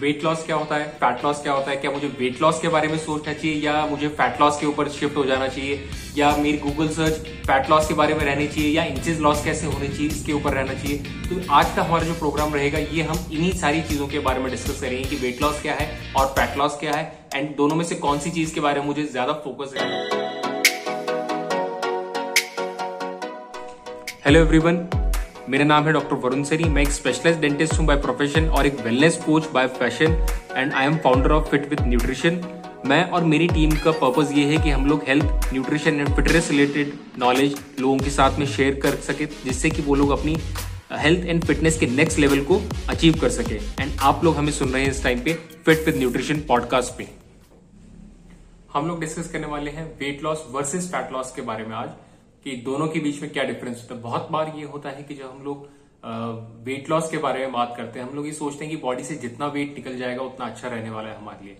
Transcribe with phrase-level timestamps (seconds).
[0.00, 0.84] Weight loss क्या होता है?
[1.00, 1.76] फैट लॉस क्या होता है?
[1.76, 4.88] क्या मुझे वेट लॉस के बारे में सोचना चाहिए या मुझे फैट लॉस के ऊपर
[4.88, 5.88] शिफ्ट हो जाना चाहिए?
[6.16, 9.66] या मेरी गूगल सर्च फैट लॉस के बारे में रहनी चाहिए या इंचेस लॉस कैसे
[9.66, 10.06] होनी चाहिए?
[10.06, 10.96] इसके ऊपर रहना चाहिए।
[11.28, 14.50] तो आज का हमारा जो प्रोग्राम रहेगा, ये हम इन्हीं सारी चीज़ों के बारे में
[14.50, 17.84] डिस्कस करेंगे कि वेट लॉस क्या है और फैट लॉस क्या है। एंड दोनों में
[17.84, 19.88] से कौन सी चीज़ के बारे में मुझे ज़्यादा फोकस है?
[24.24, 24.76] हेलो एवरीवन
[25.50, 28.80] मेरा नाम है डॉक्टर वरुण सरी मैं एक स्पेशलाइज डेंटिस्ट हूँ बाय प्रोफेशन और एक
[28.80, 30.12] wellness coach by fashion
[30.56, 32.40] and I am founder of Fit with Nutrition
[32.86, 36.50] मैं और मेरी टीम का पर्पज ये है कि हम लोग health nutrition and fitness
[36.50, 40.36] related knowledge लोगों के साथ में शेयर कर सके, जिससे कि वो लोग अपनी
[40.92, 44.68] हेल्थ एंड फिटनेस के नेक्स्ट लेवल को अचीव कर सके। एंड आप लोग हमें सुन
[44.68, 45.32] रहे हैं इस टाइम पे
[45.64, 47.08] फिट विद न्यूट्रिशन पॉडकास्ट पे।
[48.74, 51.88] हम लोग डिस्कस करने वाले हैं weight loss versus fat loss के बारे में आज।
[52.44, 54.00] कि दोनों के बीच में क्या डिफरेंस होता है?
[54.02, 55.68] बहुत बार ये होता है कि जब हम लोग
[56.64, 59.04] वेट लॉस के बारे में बात करते हैं, हम लोग ये सोचते हैं कि बॉडी
[59.04, 61.56] से जितना वेट निकल जाएगा, उतना अच्छा रहने वाला है हमारे लिए।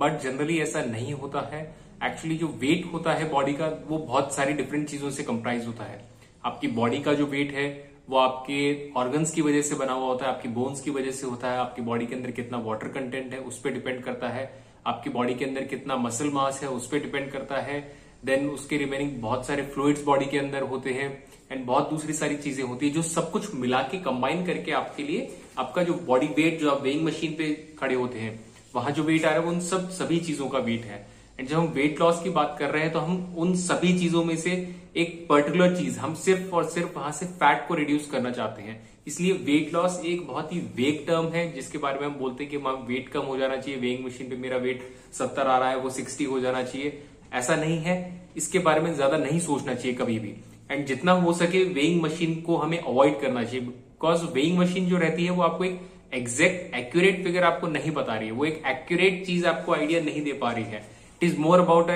[0.00, 1.62] बट जनरली ऐसा नहीं होता है।
[2.04, 5.84] एक्चुअली जो वेट होता है बॉडी का, वो बहुत सारी डिफरेंट चीज़ों से कंप्राइज होता
[5.84, 6.02] है।
[6.44, 7.68] आपकी बॉडी का जो वेट है,
[8.08, 11.26] वो आपके ऑर्गन्स की वजह से बना हुआ होता है, आपकी बोन्स की वजह से
[11.26, 14.52] होता है, आपकी बॉडी के अंदर कितना वाटर कंटेंट है, उस पर डिपेंड करता है।
[14.86, 17.80] आपकी बॉडी के अंदर कितना मसल मास है, उस पर डिपेंड करता है।
[18.24, 21.08] देन उसके रिमेनिंग बहुत सारे फ्लूइड्स बॉडी के अंदर होते हैं
[21.50, 25.02] एंड बहुत दूसरी सारी चीज़ें होती है जो सब कुछ मिला के कंबाइन करके आपके
[25.02, 28.38] लिए आपका जो बॉडी वेट जो आप वेइंग मशीन पे खड़े होते हैं,
[28.74, 31.06] वहाँ जो वेट आ रहा है वो उन सब, सभी चीज़ों का वेट है।
[31.38, 34.24] एंड जब हम वेट लॉस की बात कर रहे हैं तो हम उन सभी चीज़ों
[34.24, 34.50] में से
[34.96, 38.82] एक पर्टिकुलर चीज़, हम सिर्फ़ और सिर्फ़ वहाँ से फैट को रिड्यूस करना चाहते हैं।
[39.06, 42.50] इसलिए वेट लॉस एक बहुत ही वेग टर्म है, जिसके बारे में हम बोलते हैं
[42.50, 42.56] कि
[42.88, 45.90] वेट कम हो जाना चाहिए वेइंग मशीन पे मेरा वेट सत्तर आ रहा है, वो
[45.90, 47.02] सिक्सटी हो जाना चाहिए।
[47.34, 47.96] ऐसा नहीं है।
[48.36, 50.34] इसके बारे में ज़्यादा नहीं सोचना चाहिए कभी भी।
[50.70, 54.98] एंड जितना हो सके वेइंग मशीन को हमें अवॉइड करना चाहिए। बिकॉज़ वेइंग मशीन जो
[54.98, 55.80] रहती है, वो आपको एक
[56.14, 60.22] एग्जैक्ट एक्यूरेट फिगर आपको नहीं बता रही है। वो एक एक्यूरेट चीज़ आपको आइडिया नहीं
[60.22, 61.90] दे पा रही है। It is more about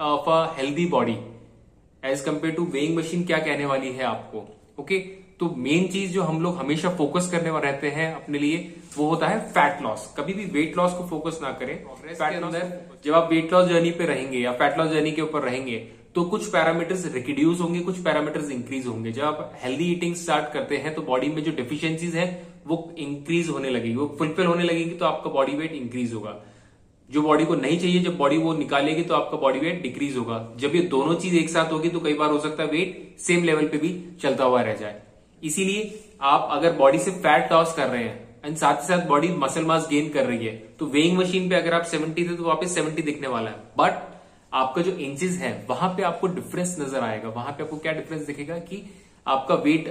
[0.00, 1.16] of a healthy body
[2.02, 4.38] as compare to weighing machine क्या कहने वाली है आपको?
[4.78, 5.22] Okay okay?
[5.40, 8.58] तो मेन चीज़ जो हम लोग हमेशा फोकस करने रहते हैं अपने लिए
[8.96, 11.74] वो होता है फैट लॉस कभी भी वेट लॉस को फोकस ना करें.
[12.04, 12.72] फैट अंदर
[13.04, 15.76] जब आप वेट लॉस जर्नी पे रहेंगे या फैट लॉस जर्नी के ऊपर रहेंगे
[16.14, 19.12] तो कुछ पैरामीटर्स रिड्यूस होंगे कुछ पैरामीटर्स इंक्रीज होंगे.
[19.12, 22.26] जब आप हेल्दी ईटिंग स्टार्ट करते हैं तो बॉडी में जो डिफिशियंसीज है
[22.66, 23.94] वो इंक्रीज होने लगेगी.
[23.96, 26.34] वो फुलफिल होने लगेगी तो आपका बॉडी वेट इंक्रीज होगा.
[27.10, 30.38] जो बॉडी को नहीं चाहिए जब बॉडी वो निकालेगी तो आपका बॉडी वेट डिक्रीज होगा.
[30.56, 33.44] जब ये दोनों चीज़ एक साथ होगी तो कई बार हो सकता है वेट सेम
[33.44, 33.90] लेवल पे भी
[34.22, 35.00] चलता हुआ रह जाए.
[35.42, 39.28] इसीलिए आप अगर बॉडी से फैट लॉस कर रहे हैं एंड साथ ही साथ बॉडी
[39.38, 42.44] मसल मास गेन कर रही है। तो वेइंग मशीन पे अगर आप 70 थे तो
[42.44, 44.02] वापस 70 दिखने वाला है। बट
[44.52, 48.26] आपका जो इंचेस है, वहाँ पे आपको डिफरेंस नज़र आएगा। वहाँ पे आपको क्या डिफरेंस
[48.26, 48.82] दिखेगा कि
[49.26, 49.88] आपका वेट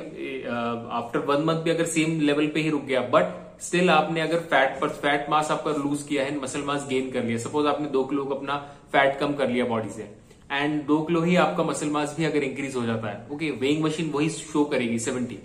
[0.91, 4.40] आफ्टर वन मंथ भी अगर सेम लेवल पे ही रुक गया बट स्टिल आपने अगर
[4.41, 7.88] फैट पर फैट मास आपका लूज किया है मसल मास गेन कर लिया। सपोज़ आपने
[7.90, 8.57] दो किलो अपना
[8.91, 10.09] फैट कम कर लिया बॉडी से।
[10.51, 13.84] एंड दो किलो ही आपका मसल मास भी अगर इंक्रीज हो जाता है। ओके वेइंग
[13.84, 15.38] मशीन वही शो करेगी सेवेंटी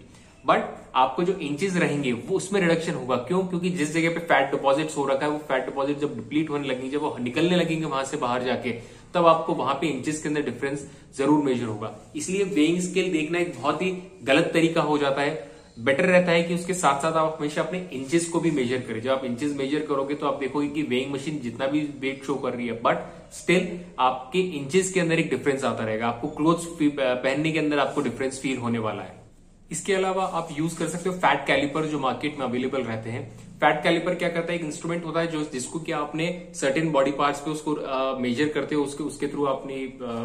[0.47, 3.41] बट आपको जो इंचेस रहेंगे, वो उसमें रिडक्शन होगा। क्यों?
[3.41, 6.69] क्योंकि जिस जगह पे फैट डिपॉजिट हो रखा है, वो फैट डिपॉजिट जब डिप्लीट होने
[6.69, 8.71] लगेंगे, जब वो निकलने लगेंगे वहाँ से बाहर जाके,
[9.15, 10.87] तब आपको वहाँ पे इंचेस के अंदर डिफरेंस
[11.17, 13.91] ज़रूर मेजर होगा। इसलिए वेइंग स्केल देखना एक बहुत ही
[14.25, 17.79] गलत तरीका हो जाता है। बेटर रहता है कि उसके साथ साथ आप हमेशा अपने
[17.93, 21.13] इंचेस को भी मेजर करें। जब आप इंचेस मेजर करोगे तो आप देखोगे कि वेइंग
[21.13, 23.69] मशीन जितना भी वेट शो कर रही है बट स्टिल
[23.99, 28.41] आपके इंचेस के अंदर एक डिफरेंस आता रहेगा। आपको क्लोथ पहनने के अंदर आपको डिफरेंस
[28.41, 29.26] फील होने वाला है।
[29.71, 33.25] इसके अलावा आप यूज़ कर सकते हो फैट कैलिपर जो मार्केट में अवेलेबल रहते हैं।
[33.61, 34.59] फैट कैलिपर क्या करता है?
[34.59, 37.75] एक इंस्ट्रूमेंट होता है जो जिसको कि आपने सर्टेन बॉडी पार्ट्स पे उसको
[38.21, 39.77] मेजर करते हो उसके उसके थ्रू अपनी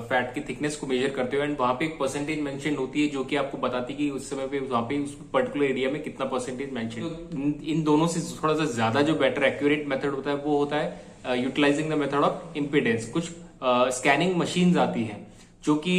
[0.09, 3.07] फैट की थिकनेस को मेजर करते हो। एंड वहाँ पे एक परसेंटेज मेंशन होती है
[3.09, 6.01] जो कि आपको बताती है कि उस समय पे वहाँ पे उस पर्टिकुलर एरिया में
[6.03, 10.29] कितना परसेंटेज मेंशन तो इन दोनों से थोड़ा सा ज़्यादा जो बेटर एक्यूरेट मेथड होता
[10.29, 13.29] है वो होता है utilising the method of impedance कुछ
[13.95, 15.19] स्कैनिंग मशीन आती है।
[15.63, 15.95] जो कि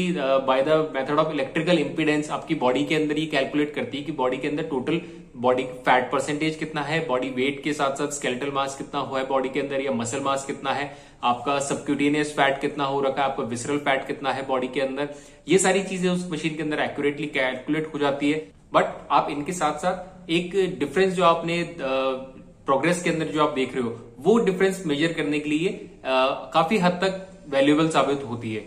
[0.46, 4.12] by the method of electrical impedance आपकी बॉडी के अंदर ये कैलकुलेट करती है कि
[4.12, 5.00] बॉडी के अंदर टोटल
[5.36, 9.26] बॉडी फैट परसेंटेज कितना है बॉडी वेट के साथ साथ स्केलेटल मास कितना हुआ है
[9.28, 10.90] बॉडी के अंदर या मसल मास कितना है
[11.24, 15.14] आपका सबक्यूटेनियस फैट कितना हो रखा है आपका विसरल फैट कितना है बॉडी के अंदर
[15.48, 18.38] ये सारी चीज़ें उस मशीन के अंदर एक्यूरेटली कैलकुलेट हो जाती है।
[18.74, 23.74] बट आप इनके साथ साथ एक डिफरेंस जो आपने प्रोग्रेस के अंदर जो आप देख
[23.74, 25.68] रहे हो वो डिफरेंस मेजर करने के लिए
[26.06, 28.60] आ, काफ़ी हद तक वैल्यूएबल साबित होती है।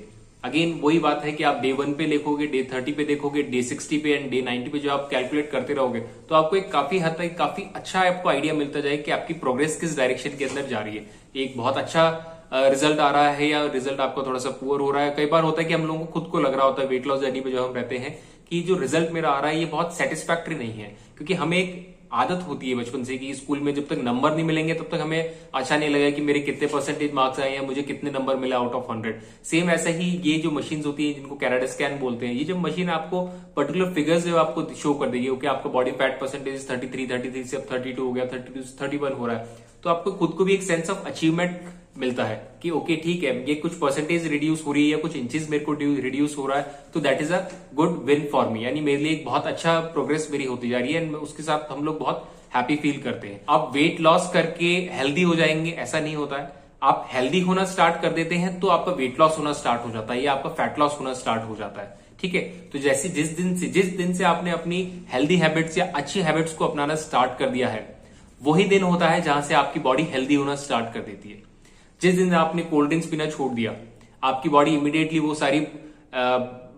[0.45, 3.62] अगेन वही बात है कि आप डे वन पे देखोगे डे थर्टी पे देखोगे डे
[3.63, 6.00] सिक्सटी पे एंड डे नाइनटी पे जो आप कैलकुलेट करते रहोगे
[6.30, 9.80] तो आपको एक काफ़ी हद तक, काफ़ी अच्छा आपको आइडिया मिलता जाए कि आपकी प्रोग्रेस
[9.80, 11.06] किस डायरेक्शन के अंदर जा रही है।
[11.36, 12.07] एक बहुत अच्छा
[12.53, 15.44] रिज़ल्ट आ रहा है या रिज़ल्ट आपको थोड़ा सा पुअर हो रहा है। कई बार
[15.44, 17.41] होता है कि हम लोगों को खुद को लग रहा होता है वेट लॉस जर्नी
[17.41, 18.18] पे जो हम रहते हैं
[18.50, 21.94] कि जो रिज़ल्ट मेरा आ रहा है, ये बहुत सेटिस्फैक्ट्री नहीं है। क्योंकि हमें एक
[22.12, 25.00] आदत होती है बचपन से कि स्कूल में जब तक नंबर नहीं मिलेंगे, तब तक
[25.02, 28.57] हमें अच्छा नहीं लगेगा कि मेरे कितने परसेंटेज मार्क्स आए हैं, मुझे कितने नंबर मिला
[28.57, 32.28] आउट ऑफ़ हंड्रेड सेम ऐसा ही ये जो मशीन होती है, जिनको कैराडा स्कैन बोलते
[32.28, 33.25] हैं, ये जो मशीन आपको
[33.56, 37.31] पर्टिकुलर फिगर्स जो आपको शो कर देगी ओके आपका body fat percentage thirty three thirty
[37.31, 39.90] three से अब थर्टी टू हो गया थर्टी टू थर्टी वन हो रहा है तो
[39.90, 41.60] आपको खुद को भी एक सेंस ऑफ़ अचीवमेंट
[41.98, 45.50] मिलता है कि ओके ठीक है, ये कुछ परसेंटेज रिड्यूस हो रही है कुछ इंचेस
[45.50, 47.40] मेरे को रिड्यूस हो रहा है तो that is a
[47.74, 50.94] good win for me यानी मेरे लिए एक बहुत अच्छा प्रोग्रेस मेरी होती जा रही
[50.94, 54.74] है एंड उसके साथ हम लोग बहुत हैप्पी फील करते हैं। आप वेट लॉस करके
[54.94, 56.52] हेल्दी हो जाएँगे, ऐसा नहीं होता है।
[56.84, 60.14] आप हेल्दी होना स्टार्ट कर देते हैं तो आपका वेट लॉस होना स्टार्ट हो जाता
[60.14, 62.42] है, या आपका फैट लॉस होना स्टार्ट हो जाता है। ठीक है?
[62.72, 66.54] तो जैसे जिस दिन से, जिस दिन से आपने अपनी हेल्दी हैबिट्स या अच्छी हैबिट्स
[66.54, 67.94] को अपनाना स्टार्ट कर दिया है
[68.42, 71.42] वही दिन होता है जहाँ से आपकी बॉडी हेल्दी होना स्टार्ट कर देती है।
[72.02, 73.76] जिस दिन आपने कोल्ड ड्रिंक्स पीना छोड़ दिया,
[74.24, 75.60] आपकी बॉडी इमिडिएटली वो सारी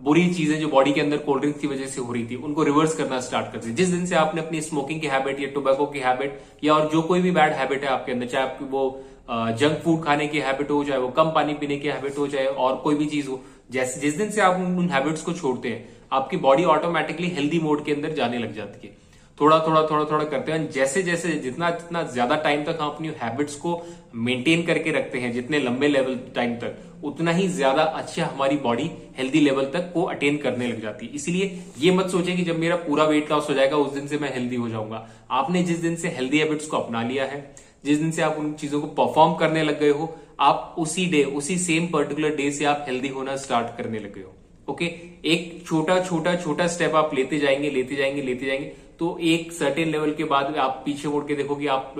[0.00, 2.62] बुरी चीज़ें जो बॉडी के अंदर कोल्ड ड्रिंक्स की वजह से हो रही थी, उनको
[2.62, 5.86] रिवर्स करना स्टार्ट कर दी। जिस दिन से आपने अपनी स्मोकिंग की हैबिट या टोबैको
[5.86, 9.04] की हैबिट या और जो कोई भी बैड हैबिट है आपके अंदर, चाहे आपकी वो
[9.30, 12.46] जंक फ़ूड खाने की हैबिट हो, चाहे वो कम पानी पीने की हैबिट हो, चाहे
[12.46, 13.40] और कोई भी चीज़ हो,
[13.70, 17.84] जैसे, जिस दिन से आप उन हैबिट्स को छोड़ते हैं, आपकी बॉडी ऑटोमेटिकली हेल्दी मोड
[17.84, 18.96] के अंदर जाने लग जाती है।
[19.38, 23.08] थोड़ा थोड़ा थोड़ा थोड़ा करते हैं। जैसे जैसे जितना जितना ज़्यादा टाइम तक हम अपनी
[23.20, 23.80] हैबिट्स को
[24.16, 28.90] मेंटेन करके रखते हैं, जितने लंबे लेवल टाइम तक, उतना ही ज़्यादा अच्छा हमारी बॉडी
[29.18, 32.58] हेल्दी लेवल तक को अटेन करने लग जाती है। इसलिए ये मत सोचें कि जब
[32.58, 35.78] मेरा पूरा वेट लॉस हो जाएगा, उस दिन से मैं हेल्दी हो जाऊँगा। आपने जिस
[35.78, 37.40] दिन से हेल्दी हैबिट्स को अपना लिया है,
[37.84, 41.22] जिस दिन से आप उन चीज़ों को परफॉर्म करने लग गए हो, आप उसी डे
[41.36, 44.34] उसी सेम पर्टिकुलर डे से आप हेल्दी होना स्टार्ट करने लग गए हो।
[44.68, 44.84] ओके
[45.26, 49.88] एक छोटा छोटा छोटा स्टेप आप लेते जाएँगे लेते जाएँगे लेते जाएँगे। तो एक सर्टेन
[49.88, 51.94] लेवल के बाद आप पीछे मुड़ के देखोगे, आप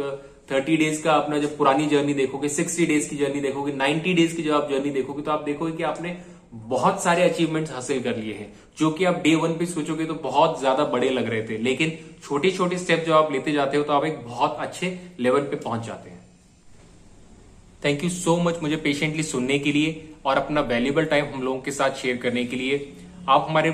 [0.50, 4.36] थर्टी डेज़ का अपना जब पुरानी जर्नी देखोगे सिक्सटी डेज़ की जर्नी देखोगे नाइन्टी डेज़
[4.36, 6.16] की जब आप जर्नी देखोगे तो आप देखोगे कि आपने
[6.52, 10.14] बहुत सारे अचीवमेंट्स हासिल कर लिए हैं, जो कि आप डे वन पे सोचोगे तो
[10.22, 11.92] बहुत ज़्यादा बड़े लग रहे थे। लेकिन
[12.22, 15.56] छोटे छोटे स्टेप जब आप लेते जाते हो तो आप एक बहुत अच्छे लेवल पे
[15.58, 16.16] पहुँच जाते हैं।
[17.84, 21.60] थैंक यू सो मच मुझे पेशेंटली सुनने के लिए और अपना वैल्यूबल टाइम हम लोगों
[21.60, 22.92] के साथ शेयर करने के लिए।
[23.28, 23.70] आप हमारे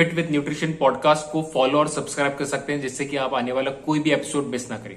[0.00, 3.52] फिट विथ न्यूट्रिशन पॉडकास्ट को फॉलो और सब्सक्राइब कर सकते हैं जिससे कि आप आने
[3.52, 4.96] वाला कोई भी एपिसोड मिस ना करें।